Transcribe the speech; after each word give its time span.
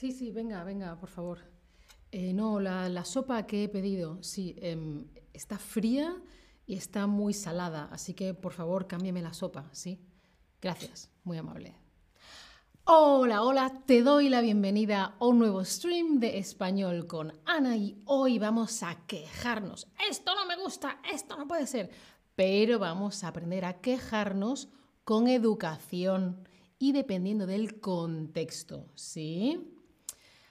Sí, 0.00 0.12
sí, 0.12 0.30
venga, 0.30 0.64
venga, 0.64 0.98
por 0.98 1.10
favor. 1.10 1.40
Eh, 2.10 2.32
no, 2.32 2.58
la, 2.58 3.04
sopa 3.04 3.46
que 3.46 3.64
he 3.64 3.68
pedido, 3.68 4.16
sí, 4.22 4.56
em, 4.56 5.04
está 5.34 5.58
fría 5.58 6.16
y 6.66 6.76
está 6.76 7.06
muy 7.06 7.34
salada, 7.34 7.86
así 7.92 8.14
que 8.14 8.32
por 8.32 8.54
favor 8.54 8.86
cámbiame 8.86 9.20
la 9.20 9.34
sopa, 9.34 9.68
¿sí? 9.72 10.00
Gracias, 10.62 11.10
muy 11.22 11.36
amable. 11.36 11.74
Hola, 12.84 13.42
hola, 13.42 13.82
te 13.84 14.00
doy 14.00 14.30
la 14.30 14.40
bienvenida 14.40 15.16
a 15.20 15.26
un 15.26 15.38
nuevo 15.38 15.62
stream 15.66 16.18
de 16.18 16.38
español 16.38 17.06
con 17.06 17.34
Ana 17.44 17.76
y 17.76 18.00
hoy 18.06 18.38
vamos 18.38 18.82
a 18.82 19.06
quejarnos. 19.06 19.86
Esto 20.08 20.34
no 20.34 20.46
me 20.46 20.56
gusta, 20.56 21.02
esto 21.12 21.36
no 21.36 21.46
puede 21.46 21.66
ser, 21.66 21.90
pero 22.34 22.78
vamos 22.78 23.22
a 23.22 23.28
aprender 23.28 23.66
a 23.66 23.82
quejarnos 23.82 24.70
con 25.04 25.28
educación 25.28 26.48
y 26.78 26.92
dependiendo 26.92 27.46
del 27.46 27.80
contexto, 27.80 28.88
¿sí? 28.94 29.76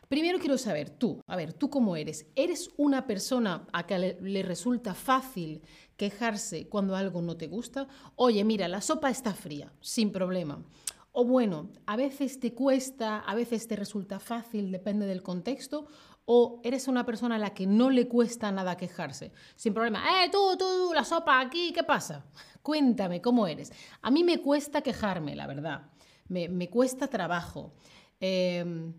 Primero 0.10 0.40
quiero 0.40 0.58
saber, 0.58 0.90
tú, 0.90 1.22
a 1.28 1.36
ver, 1.36 1.54
tú 1.54 1.70
cómo 1.70 1.96
eres. 1.96 2.26
¿Eres 2.36 2.72
una 2.78 3.06
persona 3.06 3.68
a 3.72 3.86
que 3.86 4.18
le, 4.20 4.42
resulta 4.42 4.96
fácil 4.96 5.62
quejarse 5.98 6.68
cuando 6.68 6.96
algo 6.96 7.22
no 7.22 7.38
te 7.38 7.46
gusta? 7.46 7.88
Oye, 8.16 8.44
mira, 8.44 8.68
la 8.68 8.82
sopa 8.82 9.12
está 9.12 9.36
fría, 9.36 9.72
sin 9.82 10.12
problema. 10.12 10.66
O 11.12 11.26
bueno, 11.26 11.70
a 11.86 11.96
veces 11.96 12.40
te 12.40 12.56
cuesta, 12.56 13.20
a 13.20 13.36
veces 13.36 13.68
te 13.68 13.76
resulta 13.76 14.20
fácil, 14.20 14.72
depende 14.72 15.06
del 15.06 15.22
contexto. 15.22 15.86
O 16.26 16.60
eres 16.64 16.88
una 16.88 17.06
persona 17.06 17.36
a 17.36 17.40
la 17.40 17.54
que 17.54 17.68
no 17.68 17.92
le 17.92 18.08
cuesta 18.08 18.52
nada 18.52 18.78
quejarse, 18.78 19.32
sin 19.56 19.76
problema. 19.76 20.24
¡Eh, 20.24 20.32
tú, 20.32 20.58
tú, 20.58 20.92
la 20.92 21.04
sopa 21.04 21.40
aquí, 21.40 21.72
qué 21.72 21.84
pasa! 21.84 22.26
Cuéntame, 22.64 23.22
¿cómo 23.22 23.46
eres? 23.46 23.72
A 24.02 24.10
mí 24.10 24.24
me 24.24 24.42
cuesta 24.42 24.82
quejarme, 24.82 25.36
la 25.36 25.46
verdad. 25.46 25.92
Me, 26.30 26.50
me 26.50 26.68
cuesta 26.68 27.08
trabajo. 27.08 27.74
Eh, 28.20 28.92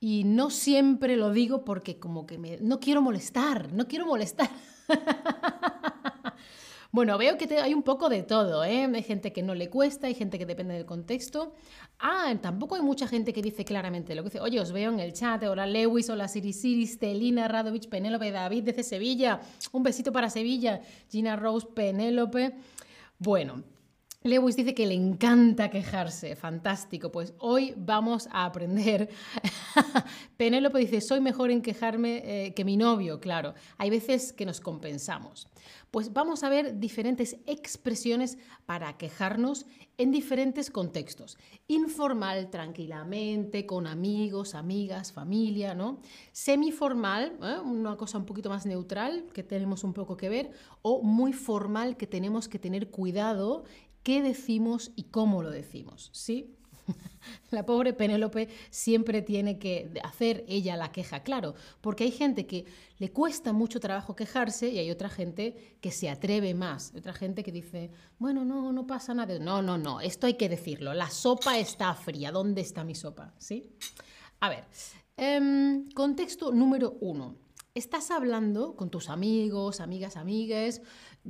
y 0.00 0.24
no 0.24 0.48
siempre 0.48 1.16
lo 1.16 1.30
digo 1.30 1.64
porque 1.64 1.98
como 1.98 2.26
que 2.26 2.38
me, 2.38 2.56
no 2.58 2.80
quiero 2.80 3.02
molestar, 3.02 3.70
no 3.72 3.86
quiero 3.86 4.06
molestar. 4.06 4.48
bueno, 6.90 7.18
veo 7.18 7.36
que 7.36 7.58
hay 7.58 7.74
un 7.74 7.82
poco 7.82 8.08
de 8.08 8.22
todo, 8.22 8.64
¿eh? 8.64 8.88
Hay 8.92 9.02
gente 9.02 9.34
que 9.34 9.42
no 9.42 9.54
le 9.54 9.68
cuesta, 9.68 10.06
hay 10.06 10.14
gente 10.14 10.38
que 10.38 10.46
depende 10.46 10.72
del 10.72 10.86
contexto. 10.86 11.52
Ah, 11.98 12.34
tampoco 12.40 12.76
hay 12.76 12.82
mucha 12.82 13.06
gente 13.06 13.34
que 13.34 13.42
dice 13.42 13.66
claramente 13.66 14.14
lo 14.14 14.22
que 14.22 14.30
dice. 14.30 14.40
Oye, 14.40 14.58
os 14.58 14.72
veo 14.72 14.90
en 14.90 15.00
el 15.00 15.12
chat, 15.12 15.42
hola 15.42 15.66
Lewis, 15.66 16.08
hola 16.08 16.28
Siri 16.28 16.54
Siris, 16.54 16.98
Telina, 16.98 17.46
Radovich, 17.46 17.90
Penélope, 17.90 18.30
David 18.30 18.64
desde 18.64 18.82
Sevilla. 18.82 19.42
Un 19.72 19.82
besito 19.82 20.12
para 20.12 20.30
Sevilla, 20.30 20.80
Gina 21.10 21.36
Rose, 21.36 21.66
Penélope. 21.74 22.54
Bueno, 23.18 23.64
Lewis 24.22 24.54
dice 24.54 24.74
que 24.74 24.86
le 24.86 24.92
encanta 24.92 25.70
quejarse, 25.70 26.36
fantástico. 26.36 27.10
Pues 27.10 27.32
hoy 27.38 27.72
vamos 27.78 28.28
a 28.30 28.44
aprender. 28.44 29.08
Penélope 30.36 30.78
dice, 30.78 31.00
soy 31.00 31.22
mejor 31.22 31.50
en 31.50 31.62
quejarme 31.62 32.22
eh, 32.24 32.52
que 32.52 32.66
mi 32.66 32.76
novio, 32.76 33.18
claro. 33.18 33.54
Hay 33.78 33.88
veces 33.88 34.34
que 34.34 34.44
nos 34.44 34.60
compensamos. 34.60 35.48
Pues 35.90 36.12
vamos 36.12 36.44
a 36.44 36.50
ver 36.50 36.78
diferentes 36.78 37.38
expresiones 37.46 38.36
para 38.66 38.98
quejarnos 38.98 39.64
en 40.00 40.10
diferentes 40.10 40.70
contextos. 40.70 41.36
Informal, 41.68 42.48
tranquilamente, 42.48 43.66
con 43.66 43.86
amigos, 43.86 44.54
amigas, 44.54 45.12
familia, 45.12 45.74
¿no? 45.74 46.00
Semiformal, 46.32 47.36
¿eh? 47.42 47.58
una 47.62 47.98
cosa 47.98 48.16
un 48.16 48.24
poquito 48.24 48.48
más 48.48 48.64
neutral 48.64 49.26
que 49.34 49.42
tenemos 49.42 49.84
un 49.84 49.92
poco 49.92 50.16
que 50.16 50.30
ver, 50.30 50.52
o 50.80 51.02
muy 51.02 51.34
formal 51.34 51.98
que 51.98 52.06
tenemos 52.06 52.48
que 52.48 52.58
tener 52.58 52.88
cuidado 52.88 53.64
qué 54.02 54.22
decimos 54.22 54.90
y 54.96 55.02
cómo 55.04 55.42
lo 55.42 55.50
decimos, 55.50 56.08
¿sí? 56.14 56.56
La 57.50 57.66
pobre 57.66 57.92
Penélope 57.92 58.48
siempre 58.70 59.22
tiene 59.22 59.58
que 59.58 59.92
hacer 60.02 60.44
ella 60.48 60.76
la 60.76 60.92
queja, 60.92 61.22
claro, 61.22 61.54
porque 61.80 62.04
hay 62.04 62.10
gente 62.10 62.46
que 62.46 62.64
le 62.98 63.10
cuesta 63.10 63.52
mucho 63.52 63.80
trabajo 63.80 64.14
quejarse 64.14 64.68
y 64.68 64.78
hay 64.78 64.90
otra 64.90 65.08
gente 65.08 65.76
que 65.80 65.90
se 65.90 66.10
atreve 66.10 66.54
más, 66.54 66.92
otra 66.96 67.12
gente 67.12 67.42
que 67.42 67.52
dice, 67.52 67.90
bueno, 68.18 68.44
no, 68.44 68.72
no 68.72 68.86
pasa 68.86 69.14
nada. 69.14 69.38
No, 69.38 69.62
no, 69.62 69.78
no, 69.78 70.00
esto 70.00 70.26
hay 70.26 70.34
que 70.34 70.48
decirlo, 70.48 70.92
la 70.94 71.10
sopa 71.10 71.58
está 71.58 71.94
fría, 71.94 72.32
¿dónde 72.32 72.60
está 72.60 72.84
mi 72.84 72.94
sopa? 72.94 73.34
¿Sí? 73.38 73.70
A 74.40 74.48
ver, 74.48 74.64
em, 75.16 75.90
contexto 75.90 76.52
número 76.52 76.96
uno. 77.00 77.36
Estás 77.74 78.10
hablando 78.10 78.74
con 78.74 78.90
tus 78.90 79.08
amigos, 79.08 79.80
amigas, 79.80 80.16
amigues, 80.16 80.82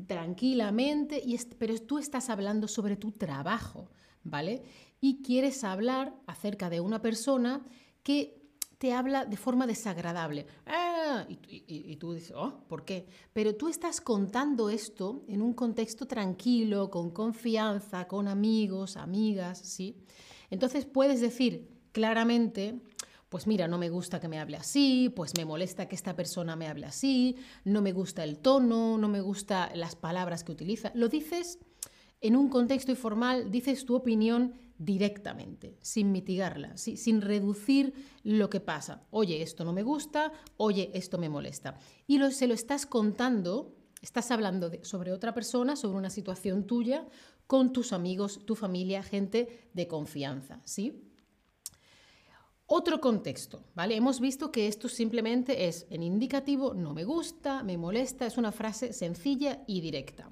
tranquilamente, 0.06 1.20
y 1.22 1.36
pero 1.58 1.76
tú 1.78 1.98
estás 1.98 2.30
hablando 2.30 2.66
sobre 2.66 2.96
tu 2.96 3.12
trabajo, 3.12 3.90
¿vale? 4.22 4.62
Y 5.00 5.22
quieres 5.22 5.64
hablar 5.64 6.14
acerca 6.26 6.70
de 6.70 6.80
una 6.80 7.00
persona 7.00 7.64
que 8.02 8.40
te 8.80 8.94
habla 8.94 9.26
de 9.26 9.36
forma 9.36 9.66
desagradable. 9.66 10.46
Ah, 10.64 11.26
y, 11.28 11.96
tú 11.96 12.14
dices, 12.14 12.32
oh, 12.34 12.64
¿por 12.66 12.86
qué? 12.86 13.06
Pero 13.34 13.54
tú 13.54 13.68
estás 13.68 14.00
contando 14.00 14.70
esto 14.70 15.22
en 15.28 15.42
un 15.42 15.52
contexto 15.52 16.06
tranquilo, 16.06 16.90
con 16.90 17.10
confianza, 17.10 18.08
con 18.08 18.26
amigos, 18.26 18.96
amigas, 18.96 19.58
¿sí? 19.58 19.98
Entonces 20.48 20.86
puedes 20.86 21.20
decir 21.20 21.68
claramente, 21.92 22.80
pues 23.28 23.46
mira, 23.46 23.68
no 23.68 23.76
me 23.76 23.90
gusta 23.90 24.18
que 24.18 24.28
me 24.28 24.38
hable 24.38 24.56
así, 24.56 25.12
pues 25.14 25.32
me 25.36 25.44
molesta 25.44 25.86
que 25.86 25.94
esta 25.94 26.16
persona 26.16 26.56
me 26.56 26.66
hable 26.66 26.86
así, 26.86 27.36
no 27.64 27.82
me 27.82 27.92
gusta 27.92 28.24
el 28.24 28.38
tono, 28.38 28.96
no 28.96 29.08
me 29.08 29.20
gusta 29.20 29.70
las 29.74 29.94
palabras 29.94 30.42
que 30.42 30.52
utiliza. 30.52 30.90
Lo 30.94 31.10
dices 31.10 31.58
en 32.22 32.34
un 32.34 32.48
contexto 32.48 32.92
informal, 32.92 33.50
dices 33.50 33.84
tu 33.84 33.94
opinión 33.94 34.54
directamente, 34.80 35.76
sin 35.82 36.10
mitigarla, 36.10 36.74
sin 36.78 37.20
reducir 37.20 37.92
lo 38.22 38.48
que 38.48 38.60
pasa. 38.60 39.06
Oye, 39.10 39.42
esto 39.42 39.62
no 39.62 39.74
me 39.74 39.82
gusta, 39.82 40.32
oye, 40.56 40.91
esto 40.94 41.18
me 41.18 41.28
molesta. 41.28 41.78
Y 42.06 42.16
lo, 42.16 42.30
se 42.30 42.46
lo 42.46 42.54
estás 42.54 42.86
contando, 42.86 43.76
estás 44.00 44.30
hablando 44.30 44.72
sobre 44.82 45.12
otra 45.12 45.34
persona, 45.34 45.76
sobre 45.76 45.98
una 45.98 46.08
situación 46.08 46.66
tuya, 46.66 47.06
con 47.46 47.74
tus 47.74 47.92
amigos, 47.92 48.46
tu 48.46 48.56
familia, 48.56 49.02
gente 49.02 49.68
de 49.74 49.86
confianza, 49.86 50.62
¿sí? 50.64 51.12
Otro 52.64 53.00
contexto, 53.00 53.64
¿vale? 53.74 53.97
Hemos 53.97 54.18
visto 54.18 54.50
que 54.50 54.66
esto 54.66 54.88
simplemente 54.88 55.66
es 55.66 55.86
en 55.91 56.02
indicativo, 56.02 56.72
no 56.72 56.94
me 56.94 57.04
gusta, 57.04 57.62
me 57.64 57.76
molesta, 57.76 58.24
es 58.24 58.38
una 58.38 58.52
frase 58.52 58.94
sencilla 58.94 59.62
y 59.66 59.82
directa. 59.82 60.30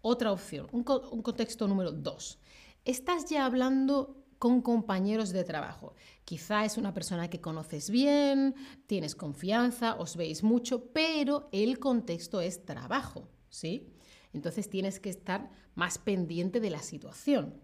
Otra 0.00 0.32
opción, 0.32 0.68
un, 0.72 0.84
contexto 0.84 1.68
número 1.68 1.92
dos. 1.92 2.38
Estás 2.84 3.28
ya 3.28 3.44
hablando 3.44 4.24
con 4.38 4.62
compañeros 4.62 5.30
de 5.30 5.44
trabajo. 5.44 5.94
Quizá 6.24 6.64
es 6.64 6.78
una 6.78 6.94
persona 6.94 7.28
que 7.28 7.42
conoces 7.42 7.90
bien, 7.90 8.54
tienes 8.86 9.14
confianza, 9.14 9.96
os 9.96 10.16
veis 10.16 10.42
mucho, 10.42 10.86
pero 10.92 11.50
el 11.52 11.78
contexto 11.78 12.40
es 12.40 12.64
trabajo, 12.64 13.28
¿sí? 13.50 13.92
Entonces 14.32 14.70
tienes 14.70 14.98
que 14.98 15.10
estar 15.10 15.50
más 15.74 15.98
pendiente 15.98 16.58
de 16.58 16.70
la 16.70 16.78
situación. 16.78 17.60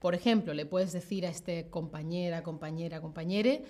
Por 0.00 0.16
ejemplo, 0.16 0.52
le 0.52 0.66
puedes 0.66 0.92
decir 0.92 1.26
a 1.26 1.30
este 1.30 1.70
compañera, 1.70 2.42
compañera, 2.42 3.00
compañere, 3.00 3.64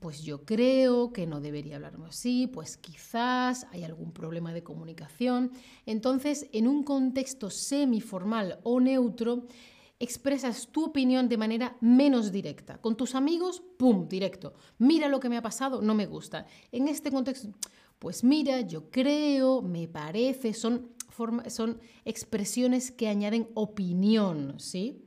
pues 0.00 0.22
yo 0.22 0.44
creo 0.44 1.12
que 1.12 1.26
no 1.26 1.40
debería 1.40 1.76
hablarme 1.76 2.08
así, 2.08 2.48
pues 2.48 2.76
quizás 2.76 3.68
hay 3.70 3.84
algún 3.84 4.12
problema 4.12 4.52
de 4.52 4.64
comunicación. 4.64 5.52
Entonces, 5.86 6.48
en 6.52 6.66
un 6.66 6.82
contexto 6.82 7.50
semiformal 7.50 8.58
o 8.64 8.80
neutro, 8.80 9.46
expresas 9.98 10.68
tu 10.70 10.84
opinión 10.84 11.28
de 11.28 11.36
manera 11.36 11.76
menos 11.80 12.32
directa. 12.32 12.80
Con 12.80 12.96
tus 12.96 13.14
amigos, 13.14 13.62
¡pum!, 13.78 14.08
directo. 14.08 14.54
Mira 14.78 15.08
lo 15.08 15.20
que 15.20 15.28
me 15.28 15.36
ha 15.36 15.42
pasado, 15.42 15.82
no 15.82 15.94
me 15.94 16.06
gusta. 16.06 16.46
En 16.72 16.88
este 16.88 17.10
contexto, 17.10 17.48
pues 17.98 18.24
mira, 18.24 18.60
yo 18.60 18.90
creo, 18.90 19.62
me 19.62 19.88
parece, 19.88 20.52
son, 20.52 20.90
son 21.48 21.80
expresiones 22.04 22.90
que 22.90 23.08
añaden 23.08 23.48
opinión, 23.54 24.58
¿sí? 24.58 25.04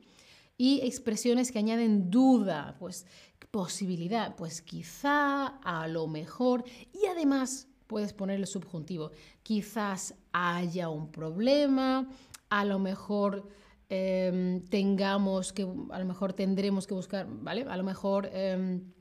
y 0.58 0.82
expresiones 0.82 1.52
que 1.52 1.60
añaden 1.60 2.10
duda, 2.10 2.76
pues 2.80 3.06
posibilidad, 3.52 4.36
pues 4.36 4.62
quizá, 4.62 5.48
a 5.48 5.88
lo 5.88 6.08
mejor, 6.08 6.64
y 6.94 7.06
además 7.06 7.68
puedes 7.86 8.14
poner 8.14 8.40
el 8.40 8.48
subjuntivo, 8.48 9.12
quizás 9.44 10.16
haya 10.34 10.90
un 10.90 11.12
problema, 11.12 12.10
a 12.50 12.66
lo 12.66 12.80
mejor 12.80 13.48
em, 13.90 14.62
tengamos 14.70 15.54
que, 15.54 15.64
a 15.64 16.00
lo 16.00 16.06
mejor 16.06 16.34
tendremos 16.34 16.88
que 16.88 16.94
buscar, 16.94 17.28
¿vale? 17.30 17.64
A 17.64 17.78
lo 17.78 17.84
mejor 17.84 18.30
em, 18.34 18.92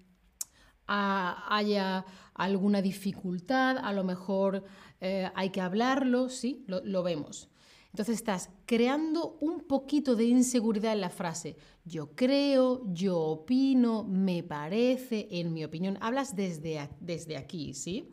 haya 0.87 2.05
alguna 2.35 2.83
dificultad, 2.83 3.79
a 3.79 3.93
lo 3.93 4.05
mejor 4.05 4.65
eh, 5.01 5.31
hay 5.35 5.51
que 5.51 5.61
hablarlo, 5.61 6.29
sí, 6.29 6.65
lo 6.69 7.03
vemos. 7.03 7.49
Entonces 7.97 8.17
estás 8.17 8.51
creando 8.67 9.39
un 9.41 9.61
poquito 9.61 10.17
de 10.17 10.27
inseguridad 10.27 10.93
en 10.93 11.01
la 11.01 11.09
frase. 11.09 11.57
Yo 11.83 12.15
creo, 12.15 12.83
yo 12.93 13.19
opino, 13.19 14.05
me 14.05 14.43
parece, 14.43 15.27
en 15.31 15.55
mi 15.55 15.65
opinión. 15.65 15.97
Hablas 16.03 16.37
desde, 16.37 16.91
desde 17.01 17.39
aquí, 17.39 17.73
¿sí? 17.73 18.11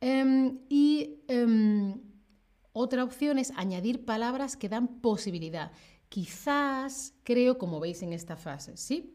Em, 0.00 0.58
y 0.68 1.20
otra 2.72 3.04
opción 3.04 3.38
es 3.38 3.52
añadir 3.56 4.04
palabras 4.04 4.56
que 4.56 4.68
dan 4.68 5.00
posibilidad. 5.00 5.72
Quizás, 6.08 7.14
creo, 7.24 7.58
como 7.58 7.80
veis 7.80 8.02
en 8.02 8.12
esta 8.12 8.36
frase, 8.36 8.76
¿sí? 8.76 9.14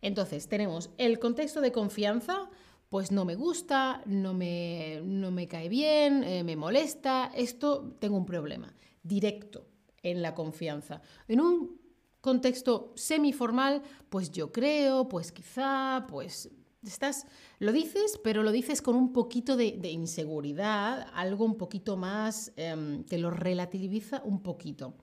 Entonces, 0.00 0.48
tenemos 0.48 0.90
el 0.98 1.18
contexto 1.18 1.60
de 1.60 1.72
confianza, 1.72 2.50
pues 2.88 3.12
no 3.12 3.24
me 3.24 3.34
gusta, 3.34 4.02
no 4.06 4.32
me, 4.32 5.00
no 5.04 5.30
me 5.30 5.46
cae 5.48 5.68
bien, 5.68 6.24
eh, 6.24 6.42
me 6.44 6.56
molesta, 6.56 7.30
esto 7.34 7.96
tengo 7.98 8.16
un 8.16 8.24
problema 8.24 8.74
directo 9.02 9.66
en 10.02 10.22
la 10.22 10.34
confianza. 10.34 11.02
En 11.26 11.40
un 11.40 11.80
contexto 12.20 12.92
semiformal, 12.96 13.82
pues 14.08 14.30
yo 14.30 14.52
creo, 14.52 15.08
pues 15.08 15.32
quizá, 15.32 16.06
pues 16.08 16.50
estás, 16.82 17.26
lo 17.58 17.72
dices, 17.72 18.20
pero 18.22 18.42
lo 18.42 18.52
dices 18.52 18.82
con 18.82 18.96
un 18.96 19.12
poquito 19.12 19.56
de, 19.56 19.90
inseguridad, 19.90 21.08
algo 21.14 21.44
un 21.44 21.56
poquito 21.56 21.96
más 21.96 22.52
em, 22.56 23.04
que 23.04 23.18
lo 23.18 23.30
relativiza 23.30 24.22
un 24.24 24.42
poquito. 24.42 24.94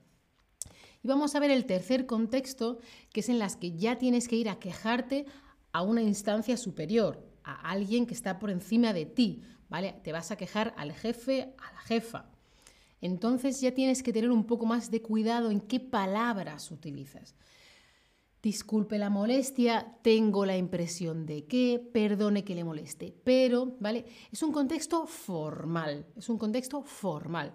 Y 1.02 1.08
vamos 1.08 1.34
a 1.34 1.40
ver 1.40 1.50
el 1.50 1.66
tercer 1.66 2.06
contexto, 2.06 2.78
que 3.12 3.20
es 3.20 3.28
en 3.28 3.38
las 3.38 3.56
que 3.56 3.76
ya 3.76 3.98
tienes 3.98 4.28
que 4.28 4.36
ir 4.36 4.48
a 4.48 4.58
quejarte 4.58 5.26
a 5.72 5.82
una 5.82 6.02
instancia 6.02 6.56
superior, 6.56 7.22
a 7.44 7.70
alguien 7.70 8.06
que 8.06 8.14
está 8.14 8.38
por 8.38 8.50
encima 8.50 8.92
de 8.92 9.06
ti, 9.06 9.42
¿vale? 9.68 9.94
Te 10.02 10.12
vas 10.12 10.30
a 10.30 10.36
quejar 10.36 10.74
al 10.76 10.92
jefe, 10.92 11.54
a 11.58 11.72
la 11.72 11.80
jefa. 11.80 12.30
Entonces 13.00 13.60
ya 13.60 13.72
tienes 13.72 14.02
que 14.02 14.12
tener 14.12 14.30
un 14.30 14.46
poco 14.46 14.66
más 14.66 14.90
de 14.90 15.02
cuidado 15.02 15.50
en 15.50 15.60
qué 15.60 15.78
palabras 15.78 16.70
utilizas. 16.70 17.34
Disculpe 18.46 18.96
la 18.96 19.10
molestia, 19.10 19.98
tengo 20.02 20.46
la 20.46 20.56
impresión 20.56 21.26
de 21.26 21.46
que, 21.46 21.84
perdone 21.92 22.44
que 22.44 22.54
le 22.54 22.62
moleste, 22.62 23.12
pero, 23.24 23.74
¿vale? 23.80 24.04
Es 24.30 24.40
un 24.40 24.52
contexto 24.52 25.04
formal, 25.08 26.06
es 26.14 26.28
un 26.28 26.38
contexto 26.38 26.80
formal, 26.84 27.52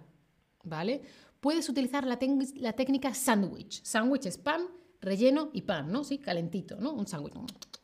¿vale? 0.65 1.01
Puedes 1.39 1.69
utilizar 1.69 2.05
la, 2.05 2.19
técnica 2.19 3.13
sándwich. 3.13 3.81
Sándwich 3.85 4.25
es 4.25 4.37
pan, 4.37 4.63
relleno 4.99 5.49
y 5.53 5.61
pan, 5.61 5.93
¿no? 5.93 6.03
Sí, 6.03 6.17
calentito, 6.17 6.75
¿no? 6.81 6.91
Un 6.91 7.07
sándwich. 7.07 7.35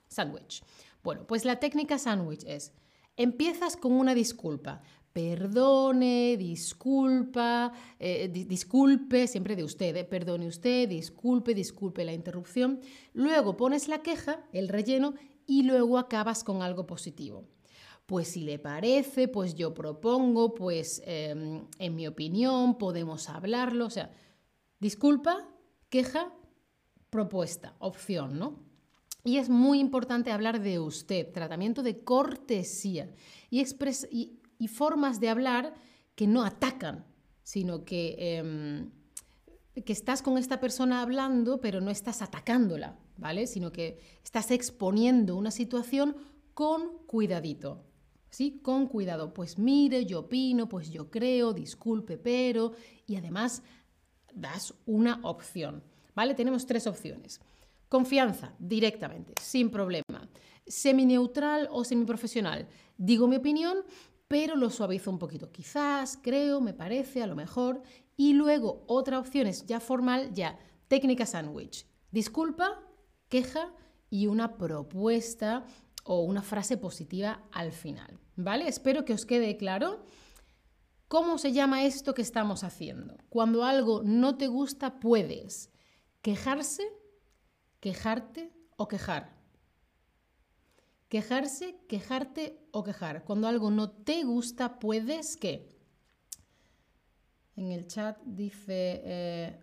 Sándwich. 0.10 0.62
Bueno, 1.02 1.26
pues 1.26 1.46
la 1.46 1.62
técnica 1.62 1.98
sándwich 1.98 2.44
es, 2.44 2.74
empiezas 3.16 3.78
con 3.78 3.94
una 3.94 4.16
disculpa, 4.16 4.82
perdone, 5.14 6.38
disculpa, 6.38 7.72
eh, 8.00 8.30
disculpe, 8.30 9.28
siempre 9.28 9.56
de 9.56 9.64
usted, 9.64 9.96
eh, 9.96 10.04
perdone 10.04 10.48
usted, 10.48 10.88
disculpe, 10.88 11.54
disculpe 11.54 12.06
la 12.06 12.14
interrupción. 12.14 12.80
Luego 13.14 13.58
pones 13.58 13.88
la 13.88 14.04
queja, 14.04 14.44
el 14.54 14.68
relleno, 14.68 15.16
y 15.48 15.64
luego 15.64 15.98
acabas 15.98 16.44
con 16.44 16.62
algo 16.62 16.86
positivo. 16.86 17.46
Pues 18.06 18.30
si 18.30 18.42
le 18.42 18.60
parece, 18.60 19.28
pues 19.28 19.56
yo 19.56 19.74
propongo, 19.74 20.54
pues 20.54 21.02
em, 21.06 21.66
en 21.80 21.96
mi 21.96 22.08
opinión 22.08 22.78
podemos 22.78 23.28
hablarlo. 23.28 23.86
O 23.86 23.90
sea, 23.90 24.12
disculpa, 24.80 25.48
queja, 25.90 26.32
propuesta, 27.10 27.76
opción, 27.80 28.38
¿no? 28.38 28.60
Y 29.24 29.40
es 29.40 29.50
muy 29.50 29.80
importante 29.80 30.32
hablar 30.32 30.62
de 30.62 30.80
usted, 30.80 31.34
tratamiento 31.34 31.84
de 31.84 32.02
cortesía 32.04 33.14
y, 33.50 33.62
y, 34.10 34.40
formas 34.66 35.20
de 35.20 35.30
hablar 35.30 35.76
que 36.16 36.26
no 36.26 36.44
atacan, 36.44 37.06
sino 37.44 37.86
que, 37.86 38.16
em, 38.18 38.90
que 39.86 39.94
estás 39.94 40.24
con 40.24 40.38
esta 40.40 40.60
persona 40.60 41.04
hablando, 41.04 41.62
pero 41.62 41.80
no 41.80 41.92
estás 41.92 42.24
atacándola, 42.24 42.98
¿vale? 43.18 43.46
Sino 43.46 43.72
que 43.72 44.00
estás 44.24 44.50
exponiendo 44.50 45.36
una 45.36 45.52
situación 45.52 46.16
con 46.56 46.98
cuidadito. 47.06 47.84
¿Sí? 48.30 48.60
Con 48.62 48.88
cuidado. 48.88 49.34
Pues 49.34 49.58
mire, 49.58 50.06
yo 50.06 50.22
opino, 50.22 50.68
pues 50.68 50.90
yo 50.90 51.10
creo, 51.10 51.54
disculpe, 51.54 52.18
pero. 52.18 52.74
Y 53.06 53.16
además 53.16 53.64
das 54.34 54.74
una 54.86 55.20
opción. 55.24 55.84
¿Vale? 56.16 56.34
Tenemos 56.34 56.66
tres 56.66 56.88
opciones. 56.88 57.40
Confianza, 57.90 58.54
directamente, 58.60 59.34
sin 59.42 59.70
problema. 59.70 60.28
Semi-neutral 60.66 61.70
o 61.72 61.84
semiprofesional. 61.86 62.68
Digo 62.98 63.28
mi 63.28 63.38
opinión, 63.38 63.78
pero 64.28 64.56
lo 64.56 64.70
suavizo 64.70 65.10
un 65.10 65.20
poquito. 65.20 65.52
Quizás, 65.52 66.20
creo, 66.22 66.62
me 66.62 66.74
parece, 66.74 67.24
a 67.24 67.28
lo 67.28 67.36
mejor. 67.36 67.82
Y 68.16 68.34
luego 68.34 68.84
otra 68.88 69.20
opción 69.20 69.48
es 69.48 69.66
ya 69.66 69.80
formal, 69.80 70.34
ya 70.34 70.60
técnica 70.88 71.26
sándwich. 71.26 71.86
Disculpa, 72.12 72.82
queja 73.30 73.74
y 74.10 74.28
una 74.28 74.58
propuesta 74.58 75.66
o 76.04 76.22
una 76.22 76.42
frase 76.42 76.78
positiva 76.78 77.44
al 77.52 77.72
final. 77.72 78.20
¿Vale? 78.36 78.68
Espero 78.68 79.06
que 79.06 79.14
os 79.14 79.26
quede 79.26 79.58
claro. 79.58 80.06
¿Cómo 81.08 81.38
se 81.38 81.54
llama 81.54 81.84
esto 81.84 82.14
que 82.14 82.22
estamos 82.22 82.64
haciendo? 82.64 83.18
Cuando 83.30 83.64
algo 83.64 84.02
no 84.04 84.38
te 84.38 84.48
gusta, 84.48 85.00
puedes 85.00 85.72
quejarse 86.22 86.84
quejarte 87.80 88.52
o 88.76 88.88
quejar. 88.88 89.37
Quejarse, 91.10 91.76
quejarte 91.88 92.60
o 92.72 92.84
quejar. 92.84 93.24
Cuando 93.24 93.48
algo 93.48 93.72
no 93.72 93.92
te 93.92 94.24
gusta, 94.24 94.80
puedes 94.80 95.38
que. 95.38 95.70
En 97.56 97.72
el 97.72 97.88
chat 97.88 98.18
dice 98.26 99.02
eh, 99.04 99.60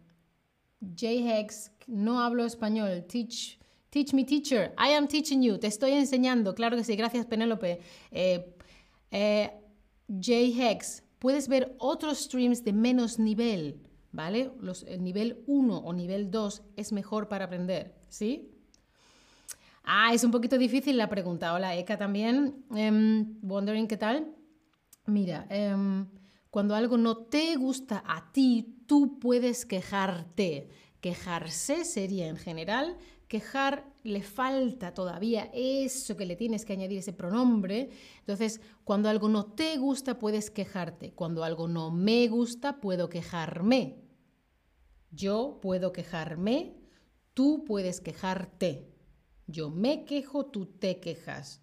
Hex, 0.80 1.70
no 1.86 2.20
hablo 2.20 2.44
español. 2.46 3.04
Teach, 3.06 3.58
teach 3.90 4.14
me, 4.14 4.24
teacher. 4.24 4.74
I 4.78 4.94
am 4.94 5.06
teaching 5.06 5.42
you. 5.42 5.58
Te 5.58 5.66
estoy 5.66 5.92
enseñando. 5.92 6.54
Claro 6.54 6.76
que 6.76 6.84
sí. 6.84 6.96
Gracias, 6.96 7.26
Penélope. 7.26 7.80
Eh, 8.10 8.56
eh, 9.10 9.52
Hex, 10.08 11.04
puedes 11.18 11.46
ver 11.48 11.76
otros 11.78 12.18
streams 12.18 12.64
de 12.64 12.72
menos 12.72 13.18
nivel. 13.18 13.80
¿Vale? 14.12 14.52
Los, 14.60 14.84
el 14.84 15.02
nivel 15.02 15.42
1 15.46 15.76
o 15.76 15.92
nivel 15.92 16.30
2 16.30 16.62
es 16.76 16.92
mejor 16.92 17.28
para 17.28 17.46
aprender. 17.46 17.96
¿Sí? 18.08 18.53
Ah, 19.84 20.14
es 20.14 20.24
un 20.24 20.30
poquito 20.30 20.56
difícil 20.56 20.96
la 20.96 21.10
pregunta. 21.10 21.52
Hola, 21.52 21.76
Eka 21.76 21.98
también. 21.98 22.64
Em, 22.74 23.38
wondering 23.42 23.86
qué 23.86 23.98
tal. 23.98 24.34
Mira, 25.06 25.46
em, 25.50 26.08
cuando 26.50 26.74
algo 26.74 26.96
no 26.96 27.18
te 27.18 27.54
gusta 27.56 28.02
a 28.06 28.32
ti, 28.32 28.82
tú 28.86 29.18
puedes 29.18 29.66
quejarte. 29.66 30.68
Quejarse 31.02 31.84
sería 31.84 32.28
en 32.28 32.38
general, 32.38 32.96
quejar 33.28 33.84
le 34.04 34.22
falta 34.22 34.94
todavía 34.94 35.50
eso 35.52 36.16
que 36.16 36.24
le 36.24 36.36
tienes 36.36 36.64
que 36.64 36.72
añadir, 36.72 36.98
ese 37.00 37.12
pronombre. 37.12 37.90
Entonces, 38.20 38.62
cuando 38.84 39.10
algo 39.10 39.28
no 39.28 39.44
te 39.44 39.76
gusta, 39.76 40.18
puedes 40.18 40.50
quejarte. 40.50 41.12
Cuando 41.12 41.44
algo 41.44 41.68
no 41.68 41.90
me 41.90 42.26
gusta, 42.28 42.80
puedo 42.80 43.10
quejarme. 43.10 43.98
Yo 45.10 45.58
puedo 45.60 45.92
quejarme, 45.92 46.74
Tú 47.34 47.64
puedes 47.66 48.00
quejarte. 48.00 48.93
Yo 49.46 49.70
me 49.70 50.04
quejo, 50.04 50.46
tú 50.46 50.66
te 50.66 51.00
quejas. 51.00 51.60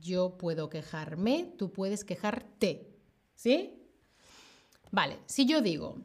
Yo 0.00 0.38
puedo 0.38 0.68
quejarme, 0.68 1.54
tú 1.58 1.72
puedes 1.72 2.04
quejarte. 2.04 2.96
¿Sí? 3.34 3.82
Vale, 4.90 5.18
si 5.26 5.46
yo 5.46 5.60
digo, 5.60 5.98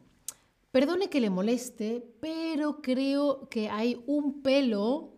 perdone 0.72 1.10
que 1.10 1.22
le 1.22 1.30
moleste, 1.30 2.04
pero 2.20 2.82
creo 2.82 3.48
que 3.50 3.70
hay 3.70 4.02
un 4.06 4.42
pelo 4.42 5.18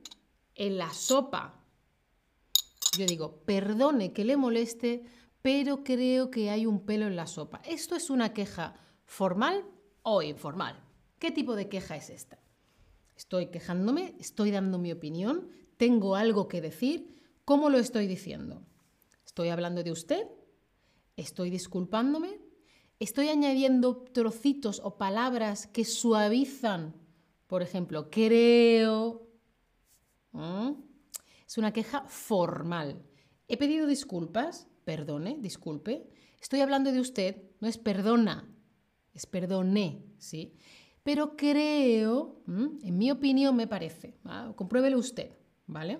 en 0.53 0.77
la 0.77 0.93
sopa. 0.93 1.63
Yo 2.97 3.05
digo, 3.05 3.41
perdone 3.45 4.13
que 4.13 4.24
le 4.24 4.38
moleste, 4.38 5.03
pero 5.41 5.83
creo 5.83 6.31
que 6.31 6.50
hay 6.50 6.65
un 6.65 6.85
pelo 6.85 7.07
en 7.07 7.15
la 7.15 7.27
sopa. 7.27 7.62
¿Esto 7.65 7.95
es 7.95 8.09
una 8.09 8.33
queja 8.33 8.75
formal 9.05 9.65
o 10.03 10.21
informal? 10.21 10.81
¿Qué 11.19 11.31
tipo 11.31 11.55
de 11.55 11.67
queja 11.67 11.95
es 11.95 12.09
esta? 12.09 12.38
Estoy 13.15 13.48
quejándome, 13.48 14.15
estoy 14.19 14.51
dando 14.51 14.77
mi 14.77 14.91
opinión, 14.91 15.50
tengo 15.77 16.15
algo 16.15 16.48
que 16.48 16.62
decir. 16.62 17.15
¿Cómo 17.45 17.69
lo 17.69 17.77
estoy 17.77 18.07
diciendo? 18.07 18.65
¿Estoy 19.25 19.50
hablando 19.50 19.84
de 19.84 19.91
usted? 19.91 20.27
¿Estoy 21.15 21.50
disculpándome? 21.50 22.39
¿Estoy 23.00 23.27
añadiendo 23.27 23.98
trocitos 23.98 24.81
o 24.84 24.98
palabras 24.98 25.67
que 25.67 25.86
suavizan? 25.86 26.95
Por 27.48 27.62
ejemplo, 27.62 28.10
creo. 28.10 29.27
¿Mm? 30.31 30.72
Es 31.48 31.57
una 31.57 31.72
queja 31.72 32.05
formal. 32.07 33.03
He 33.48 33.57
pedido 33.57 33.86
disculpas, 33.86 34.67
perdone, 34.84 35.38
disculpe. 35.39 36.10
Estoy 36.41 36.62
hablando 36.62 36.91
de 36.91 37.00
usted, 37.00 37.43
no 37.60 37.67
es 37.67 37.77
perdona, 37.77 38.50
es 39.13 39.25
perdone, 39.25 40.03
¿sí? 40.17 40.53
Pero 41.05 41.38
creo, 41.38 42.41
en 42.47 42.97
mi 42.97 43.12
opinión 43.12 43.55
me 43.55 43.67
parece, 43.67 44.17
compruébelo 44.55 44.97
usted, 44.97 45.38
¿vale? 45.67 46.00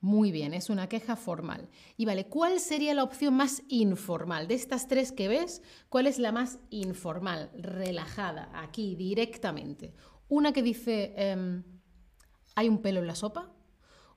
Muy 0.00 0.32
bien, 0.32 0.54
es 0.54 0.70
una 0.70 0.88
queja 0.88 1.14
formal. 1.14 1.68
Y 1.98 2.06
vale, 2.06 2.26
¿cuál 2.26 2.58
sería 2.58 2.94
la 2.94 3.04
opción 3.04 3.34
más 3.34 3.62
informal? 3.68 4.48
De 4.48 4.54
estas 4.54 4.88
tres 4.88 5.12
que 5.12 5.28
ves, 5.28 5.60
¿cuál 5.90 6.06
es 6.06 6.18
la 6.18 6.32
más 6.32 6.58
informal, 6.70 7.50
relajada, 7.54 8.50
aquí, 8.54 8.96
directamente? 8.96 9.92
Una 10.28 10.54
que 10.54 10.62
dice, 10.62 11.12
em, 11.18 11.64
hay 12.54 12.70
un 12.70 12.80
pelo 12.80 13.00
en 13.00 13.08
la 13.08 13.14
sopa. 13.14 13.52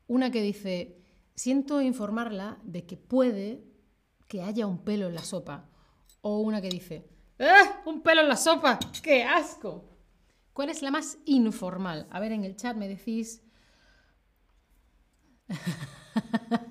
Una 0.07 0.31
que 0.31 0.41
dice, 0.41 1.03
siento 1.35 1.81
informarla 1.81 2.59
de 2.63 2.85
que 2.85 2.95
puede 2.95 3.65
que 4.29 4.41
haya 4.41 4.67
un 4.67 4.85
pelo 4.85 5.09
en 5.09 5.15
la 5.15 5.23
sopa 5.25 5.69
o 6.27 6.39
una 6.39 6.59
que 6.59 6.69
dice, 6.69 7.07
¡Ah! 7.39 7.83
¡Un 7.85 8.01
pelo 8.01 8.21
en 8.21 8.29
la 8.29 8.35
sopa! 8.35 8.79
¡Qué 9.03 9.23
asco! 9.23 9.85
¿Cuál 10.53 10.71
es 10.71 10.81
la 10.81 10.89
más 10.89 11.19
informal? 11.25 12.07
A 12.09 12.19
ver, 12.19 12.31
en 12.31 12.43
el 12.43 12.55
chat 12.55 12.75
me 12.75 12.87
decís... 12.87 13.43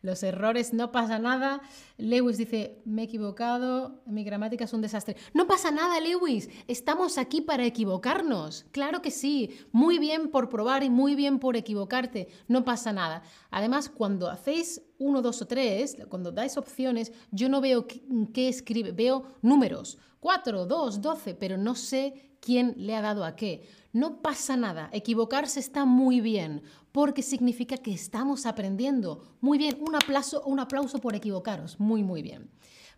Los 0.00 0.22
errores, 0.22 0.72
no 0.72 0.92
pasa 0.92 1.18
nada. 1.18 1.60
Lewis 1.96 2.38
dice, 2.38 2.80
me 2.84 3.02
he 3.02 3.04
equivocado, 3.06 4.00
mi 4.06 4.22
gramática 4.22 4.62
es 4.62 4.72
un 4.72 4.80
desastre. 4.80 5.16
No 5.34 5.48
pasa 5.48 5.72
nada, 5.72 5.98
Lewis, 5.98 6.48
estamos 6.68 7.18
aquí 7.18 7.40
para 7.40 7.64
equivocarnos. 7.64 8.64
Claro 8.70 9.02
que 9.02 9.10
sí, 9.10 9.58
muy 9.72 9.98
bien 9.98 10.30
por 10.30 10.48
probar 10.48 10.84
y 10.84 10.90
muy 10.90 11.16
bien 11.16 11.40
por 11.40 11.56
equivocarte, 11.56 12.28
no 12.46 12.64
pasa 12.64 12.92
nada. 12.92 13.24
Además, 13.50 13.88
cuando 13.88 14.30
hacéis 14.30 14.82
uno, 14.98 15.22
dos 15.22 15.40
o 15.42 15.46
tres, 15.46 15.96
cuando 16.08 16.32
dais 16.32 16.56
opciones, 16.56 17.12
yo 17.30 17.48
no 17.48 17.60
veo 17.60 17.86
qué, 17.86 18.48
escribe, 18.48 18.92
veo 18.92 19.24
números, 19.42 19.98
4, 20.20 20.66
2, 20.66 21.00
12, 21.00 21.34
pero 21.34 21.56
no 21.56 21.74
sé 21.74 22.36
quién 22.40 22.74
le 22.76 22.96
ha 22.96 23.02
dado 23.02 23.24
a 23.24 23.36
qué. 23.36 23.68
No 23.92 24.20
pasa 24.20 24.56
nada, 24.56 24.90
equivocarse 24.92 25.60
está 25.60 25.84
muy 25.84 26.20
bien, 26.20 26.62
porque 26.92 27.22
significa 27.22 27.76
que 27.76 27.92
estamos 27.92 28.46
aprendiendo. 28.46 29.22
Muy 29.40 29.58
bien, 29.58 29.78
un 29.80 29.94
aplauso, 29.94 30.42
un 30.44 30.60
aplauso 30.60 30.98
por 30.98 31.14
equivocaros, 31.14 31.78
muy, 31.78 32.02
muy 32.02 32.22
bien. 32.22 32.50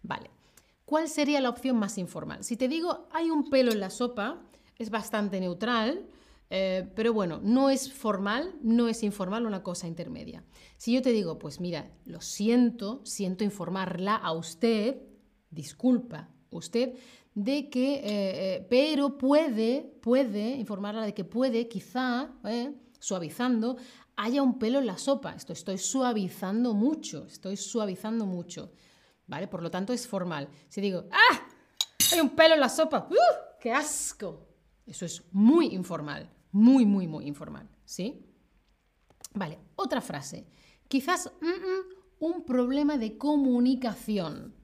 Vale, 0.03 0.31
¿cuál 0.87 1.09
sería 1.09 1.41
la 1.41 1.51
opción 1.51 1.77
más 1.77 1.99
informal? 1.99 2.45
Si 2.45 2.57
te 2.57 2.69
digo, 2.69 3.07
hay 3.13 3.31
un 3.31 3.51
pelo 3.51 3.73
en 3.73 3.81
la 3.81 3.91
sopa, 3.91 4.41
es 4.79 4.89
bastante 4.89 5.41
neutral, 5.41 6.07
eh, 6.53 6.91
pero 6.97 7.13
bueno, 7.13 7.41
no 7.43 7.71
es 7.71 7.93
formal, 7.93 8.57
no 8.61 8.89
es 8.89 9.05
informal, 9.05 9.47
una 9.47 9.63
cosa 9.63 9.87
intermedia. 9.87 10.45
Si 10.77 10.93
yo 10.93 11.01
te 11.01 11.13
digo, 11.13 11.39
pues 11.39 11.61
mira, 11.61 11.93
lo 12.05 12.21
siento, 12.21 13.01
siento 13.05 13.45
informarla 13.45 14.17
a 14.17 14.33
usted, 14.33 14.97
disculpa, 15.49 16.29
usted, 16.51 16.95
de 17.35 17.71
que, 17.71 17.95
eh, 17.95 18.03
eh, 18.05 18.67
pero 18.69 19.17
puede, 19.17 19.97
puede, 20.03 20.57
informarla 20.57 21.07
de 21.07 21.15
que 21.15 21.25
puede, 21.25 21.69
quizá, 21.69 22.33
suavizando, 22.99 23.77
haya 24.17 24.43
un 24.43 24.59
pelo 24.59 24.81
en 24.81 24.87
la 24.87 24.99
sopa. 24.99 25.35
Esto 25.37 25.53
estoy 25.53 25.79
suavizando 25.79 26.75
mucho, 26.75 27.27
estoy 27.27 27.57
suavizando 27.57 28.27
mucho. 28.27 28.73
¿Vale? 29.29 29.47
Por 29.47 29.63
lo 29.63 29.71
tanto, 29.71 29.93
es 29.93 30.09
formal. 30.09 30.49
Si 30.69 30.81
digo, 30.81 31.05
¡ah! 31.13 31.47
Hay 32.13 32.19
un 32.19 32.31
pelo 32.31 32.55
en 32.55 32.61
la 32.61 32.69
sopa, 32.69 33.07
¡uh! 33.09 33.59
¡Qué 33.61 33.71
asco! 33.71 34.49
Eso 34.85 35.05
es 35.07 35.23
muy 35.31 35.67
informal. 35.67 36.29
Muy, 36.53 36.85
muy, 36.85 37.07
muy 37.07 37.27
informal, 37.27 37.69
¿sí? 37.85 38.25
Vale, 39.35 39.59
otra 39.77 40.01
frase. 40.01 40.47
Quizás 40.89 41.33
un 42.19 42.45
problema 42.45 42.99
de 42.99 43.17
comunicación. 43.17 44.55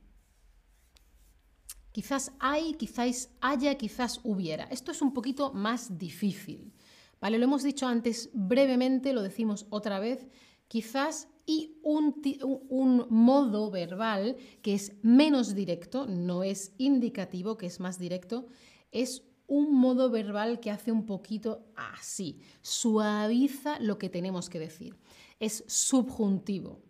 Quizás 1.93 2.33
hay, 2.41 2.75
quizás 2.75 3.31
haya, 3.41 3.77
quizás 3.77 4.21
hubiera. 4.25 4.65
Esto 4.65 4.93
es 4.93 5.01
un 5.01 5.15
poquito 5.15 5.53
más 5.53 5.97
difícil. 5.99 6.75
¿Vale? 7.21 7.39
Lo 7.39 7.45
hemos 7.45 7.63
dicho 7.63 7.87
antes 7.87 8.29
brevemente, 8.35 9.15
lo 9.15 9.23
decimos 9.23 9.67
otra 9.71 9.99
vez. 9.99 10.27
Quizás 10.69 11.29
y 11.47 11.79
un, 11.83 12.21
un, 12.69 13.07
modo 13.09 13.71
verbal 13.71 14.37
que 14.63 14.75
es 14.75 14.93
menos 15.03 15.55
directo, 15.55 16.07
no 16.07 16.43
es 16.43 16.75
indicativo, 16.77 17.57
que 17.57 17.67
es 17.67 17.79
más 17.79 17.99
directo, 17.99 18.47
es 18.91 19.23
un 19.47 19.75
modo 19.75 20.11
verbal 20.11 20.61
que 20.61 20.71
hace 20.71 20.93
un 20.93 21.07
poquito 21.07 21.67
así, 21.77 22.41
suaviza 22.63 23.79
lo 23.81 23.99
que 23.99 24.09
tenemos 24.09 24.51
que 24.51 24.59
decir. 24.59 24.97
Es 25.39 25.65
subjuntivo. 25.67 26.83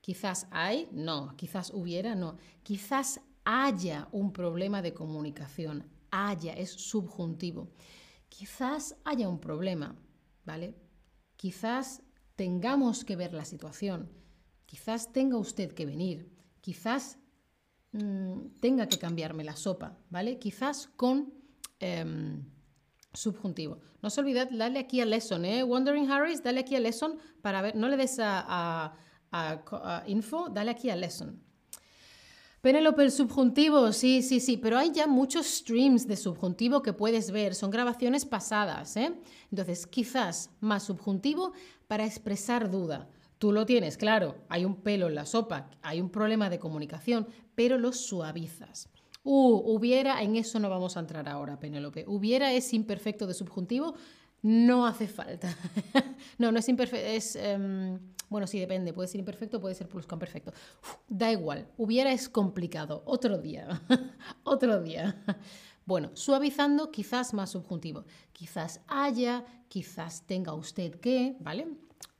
Quizás 0.00 0.46
hay, 0.50 0.88
no, 0.92 1.36
quizás 1.36 1.70
hubiera, 1.74 2.14
no. 2.14 2.36
Quizás 2.62 3.20
haya 3.44 4.08
un 4.12 4.32
problema 4.32 4.82
de 4.82 4.94
comunicación, 4.94 5.84
haya, 6.10 6.54
es 6.54 6.70
subjuntivo. 6.70 7.68
Quizás 8.28 8.96
haya 9.04 9.28
un 9.28 9.38
problema, 9.38 9.96
¿vale? 10.44 10.74
Quizás 11.36 12.02
tengamos 12.36 13.04
que 13.04 13.16
ver 13.16 13.32
la 13.34 13.44
situación, 13.44 14.10
quizás 14.66 15.12
tenga 15.12 15.36
usted 15.38 15.72
que 15.72 15.86
venir, 15.86 16.30
quizás 16.60 17.18
mm, 17.92 18.60
tenga 18.60 18.86
que 18.86 18.98
cambiarme 18.98 19.44
la 19.44 19.56
sopa, 19.56 19.98
¿vale? 20.10 20.38
Quizás 20.38 20.88
con 20.96 21.37
Em, 21.80 22.44
subjuntivo. 23.14 23.78
No 24.02 24.10
se 24.10 24.20
olvide 24.20 24.46
darle 24.46 24.78
aquí 24.78 25.00
a 25.00 25.06
lesson, 25.06 25.44
¿eh? 25.44 25.64
Wandering 25.64 26.10
Harris, 26.10 26.42
dale 26.42 26.60
aquí 26.60 26.76
a 26.76 26.80
lesson 26.80 27.18
para 27.42 27.62
ver, 27.62 27.74
no 27.74 27.88
le 27.88 27.96
des 27.96 28.18
a, 28.20 28.94
info, 30.06 30.48
dale 30.48 30.70
aquí 30.70 30.90
a 30.90 30.96
lesson. 30.96 31.42
Penélope, 32.60 33.02
el 33.02 33.12
subjuntivo, 33.12 33.92
sí, 33.92 34.22
sí, 34.22 34.40
sí, 34.40 34.56
pero 34.56 34.78
hay 34.78 34.90
ya 34.92 35.06
muchos 35.06 35.46
streams 35.46 36.06
de 36.08 36.16
subjuntivo 36.16 36.82
que 36.82 36.92
puedes 36.92 37.30
ver, 37.30 37.54
son 37.54 37.70
grabaciones 37.70 38.24
pasadas, 38.24 38.96
¿eh? 38.96 39.14
Entonces, 39.50 39.86
quizás 39.86 40.50
más 40.60 40.82
subjuntivo 40.82 41.52
para 41.86 42.04
expresar 42.04 42.70
duda. 42.70 43.08
Tú 43.38 43.52
lo 43.52 43.64
tienes, 43.64 43.96
claro, 43.96 44.34
hay 44.48 44.64
un 44.64 44.74
pelo 44.74 45.06
en 45.06 45.14
la 45.14 45.24
sopa, 45.24 45.70
hay 45.82 46.00
un 46.00 46.10
problema 46.10 46.50
de 46.50 46.58
comunicación, 46.58 47.28
pero 47.54 47.78
lo 47.78 47.92
suavizas. 47.92 48.88
Hubiera, 49.30 50.22
en 50.22 50.36
eso 50.36 50.58
no 50.58 50.70
vamos 50.70 50.96
a 50.96 51.00
entrar 51.00 51.28
ahora, 51.28 51.60
Penélope. 51.60 52.06
Hubiera 52.06 52.50
es 52.54 52.72
imperfecto 52.72 53.26
de 53.26 53.34
subjuntivo, 53.34 53.94
no 54.40 54.86
hace 54.86 55.06
falta. 55.06 55.54
no, 56.38 56.50
no 56.50 56.58
es 56.58 56.68
imperfecto, 56.68 57.06
es... 57.06 57.36
Em, 57.36 57.98
bueno, 58.30 58.46
sí, 58.46 58.58
depende, 58.58 58.94
puede 58.94 59.06
ser 59.08 59.18
imperfecto, 59.18 59.60
puede 59.60 59.74
ser 59.74 59.86
pluscuamperfecto. 59.86 60.52
da 61.08 61.30
igual, 61.30 61.68
hubiera 61.76 62.10
es 62.10 62.30
complicado. 62.30 63.02
Otro 63.04 63.36
día, 63.36 63.82
otro 64.44 64.80
día. 64.80 65.22
Bueno, 65.84 66.10
suavizando, 66.14 66.90
quizás 66.90 67.34
más 67.34 67.50
subjuntivo. 67.50 68.04
Quizás 68.32 68.80
haya, 68.86 69.44
quizás 69.68 70.26
tenga 70.26 70.54
usted 70.54 71.00
que, 71.00 71.36
¿vale? 71.40 71.68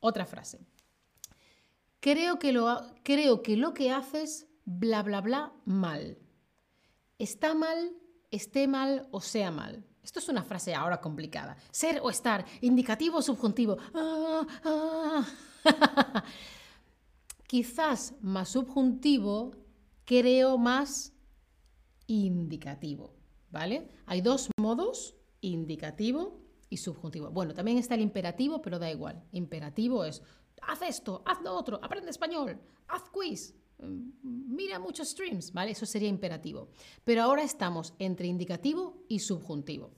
Otra 0.01 0.27
frase. 0.27 0.61
Creo 2.01 2.39
que 2.39 2.53
lo, 2.53 2.83
creo 3.03 3.43
que, 3.43 3.57
lo 3.57 3.73
que 3.73 3.91
haces, 3.91 4.47
bla, 4.67 5.03
bla, 5.03 5.23
bla, 5.23 5.53
mal 5.65 6.19
está 7.19 7.55
mal, 7.55 7.93
esté 8.31 8.69
mal 8.69 9.09
o 9.11 9.21
sea 9.21 9.51
mal. 9.51 9.85
Esto 10.03 10.21
es 10.21 10.29
una 10.29 10.43
frase 10.43 10.75
ahora 10.75 11.01
complicada. 11.01 11.57
Ser 11.71 12.01
o 12.03 12.09
estar, 12.09 12.47
indicativo 12.63 13.19
o 13.19 13.23
subjuntivo. 13.23 13.77
Ah, 13.93 14.47
ah. 14.65 15.27
Quizás 17.47 18.15
más 18.21 18.49
subjuntivo, 18.49 19.53
creo 20.05 20.57
más 20.57 21.13
indicativo. 22.07 23.15
¿Vale? 23.51 23.89
Hay 24.07 24.21
dos 24.21 24.51
modos, 24.59 25.15
indicativo 25.41 26.41
y 26.71 26.77
subjuntivo. 26.79 27.31
Bueno, 27.31 27.55
también 27.55 27.79
está 27.79 27.95
el 27.95 28.03
imperativo, 28.03 28.61
pero 28.61 28.79
da 28.79 28.91
igual. 28.91 29.25
Imperativo 29.33 30.05
es, 30.05 30.23
haz 30.63 30.83
esto, 30.83 31.23
haz 31.25 31.41
lo 31.43 31.55
otro, 31.55 31.81
aprende 31.83 32.11
español, 32.11 32.61
haz 32.89 33.09
quiz, 33.11 33.55
mira 34.23 34.79
muchos 34.79 35.11
streams, 35.11 35.53
¿vale? 35.53 35.73
Eso 35.73 35.87
sería 35.87 36.09
imperativo. 36.09 36.69
Pero 37.05 37.23
ahora 37.23 37.43
estamos 37.43 37.95
entre 37.99 38.27
indicativo 38.27 39.05
y 39.09 39.21
subjuntivo. 39.21 39.91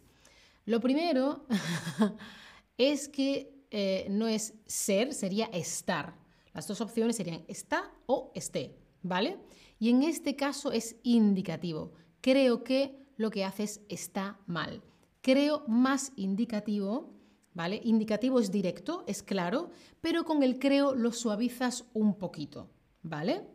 Lo 0.66 0.80
primero 0.80 1.46
es 2.78 3.08
que 3.08 3.64
eh, 3.70 4.06
no 4.10 4.26
es 4.26 4.54
ser, 4.66 5.14
sería 5.14 5.46
estar. 5.46 6.16
Las 6.52 6.66
dos 6.66 6.80
opciones 6.80 7.16
serían 7.16 7.44
está 7.48 7.92
o 8.06 8.32
esté, 8.34 8.76
¿vale? 9.02 9.38
Y 9.78 9.90
en 9.90 10.02
este 10.02 10.36
caso 10.36 10.72
es 10.72 10.96
indicativo. 11.02 11.92
Creo 12.20 12.64
que 12.64 12.98
lo 13.16 13.30
que 13.30 13.44
haces 13.44 13.80
está 13.88 14.40
mal. 14.46 14.82
Creo 15.22 15.64
más 15.68 16.12
indicativo, 16.16 17.14
¿vale? 17.54 17.80
Indicativo 17.84 18.40
es 18.40 18.50
directo, 18.50 19.04
es 19.06 19.22
claro, 19.22 19.70
pero 20.00 20.24
con 20.24 20.42
el 20.42 20.58
creo 20.58 20.94
lo 20.94 21.12
suavizas 21.12 21.84
un 21.92 22.18
poquito, 22.18 22.70
¿vale? 23.02 23.46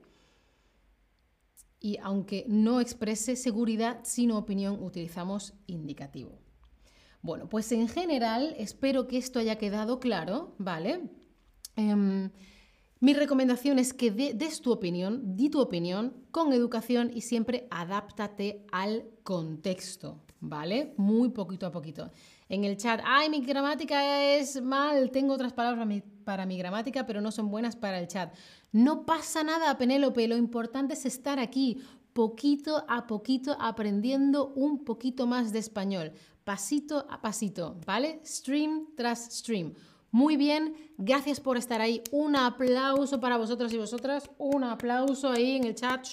Y 1.86 2.00
aunque 2.02 2.46
no 2.48 2.82
exprese 2.82 3.36
seguridad 3.36 4.00
sino 4.02 4.40
opinión, 4.40 4.82
utilizamos 4.82 5.54
indicativo. 5.68 6.32
Bueno, 7.22 7.48
pues 7.48 7.72
en 7.72 7.88
general 7.88 8.56
espero 8.58 9.06
que 9.08 9.20
esto 9.20 9.38
haya 9.38 9.60
quedado 9.60 10.00
claro, 10.00 10.56
¿vale? 10.58 11.04
Em, 11.76 12.32
mi 13.00 13.14
recomendación 13.14 13.78
es 13.78 13.94
que 13.94 14.10
des 14.10 14.62
tu 14.62 14.72
opinión, 14.72 15.36
di 15.36 15.52
tu 15.52 15.62
opinión 15.62 16.16
con 16.32 16.54
educación 16.54 17.12
y 17.14 17.22
siempre 17.22 17.68
adáptate 17.70 18.66
al 18.72 19.06
contexto, 19.22 20.24
¿vale? 20.40 20.96
Muy 20.98 21.30
poquito 21.30 21.68
a 21.68 21.72
poquito. 21.72 22.10
En 22.48 22.64
el 22.64 22.78
chat, 22.78 23.02
ay, 23.04 23.30
mi 23.30 23.42
gramática 23.42 24.24
es 24.36 24.62
mal, 24.62 25.10
tengo 25.10 25.34
otras 25.34 25.54
palabras 25.54 25.88
para 26.24 26.46
mi 26.46 26.58
gramática, 26.58 27.06
pero 27.06 27.20
no 27.20 27.32
son 27.32 27.50
buenas 27.50 27.76
para 27.76 28.00
el 28.00 28.08
chat. 28.08 28.34
No 28.72 29.06
pasa 29.06 29.44
nada, 29.44 29.78
Penélope, 29.78 30.28
lo 30.28 30.38
importante 30.38 30.94
es 30.94 31.06
estar 31.06 31.40
aquí, 31.40 31.82
poquito 32.14 32.86
a 32.88 33.08
poquito, 33.08 33.58
aprendiendo 33.60 34.54
un 34.56 34.86
poquito 34.86 35.26
más 35.26 35.52
de 35.54 35.60
español, 35.60 36.12
pasito 36.44 37.08
a 37.10 37.20
pasito, 37.22 37.78
¿vale? 37.86 38.22
Stream 38.24 38.90
tras 38.96 39.38
stream. 39.40 39.74
Muy 40.12 40.38
bien, 40.38 40.76
gracias 40.98 41.42
por 41.42 41.58
estar 41.58 41.82
ahí. 41.82 42.02
Un 42.12 42.38
aplauso 42.38 43.20
para 43.20 43.36
vosotros 43.36 43.74
y 43.74 43.78
vosotras. 43.78 44.30
Un 44.38 44.64
aplauso 44.64 45.30
ahí 45.30 45.58
en 45.58 45.66
el 45.66 45.76
chat. 45.76 46.08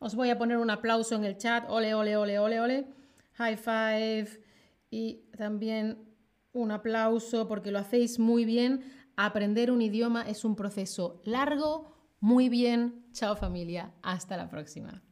Os 0.00 0.16
voy 0.16 0.30
a 0.30 0.36
poner 0.36 0.56
un 0.56 0.70
aplauso 0.70 1.14
en 1.14 1.24
el 1.24 1.36
chat. 1.36 1.64
Ole, 1.68 1.94
ole, 1.94 2.16
ole, 2.16 2.40
ole, 2.40 2.60
ole. 2.60 2.86
High 3.34 3.56
five. 3.56 4.47
Y 4.90 5.28
también 5.36 5.98
un 6.52 6.70
aplauso 6.70 7.48
porque 7.48 7.70
lo 7.70 7.78
hacéis 7.78 8.18
muy 8.18 8.44
bien. 8.44 8.84
Aprender 9.16 9.70
un 9.70 9.82
idioma 9.82 10.22
es 10.22 10.44
un 10.44 10.56
proceso 10.56 11.20
largo. 11.24 11.92
Muy 12.20 12.48
bien. 12.48 13.06
Chao 13.12 13.36
familia. 13.36 13.94
Hasta 14.02 14.36
la 14.36 14.48
próxima. 14.48 15.02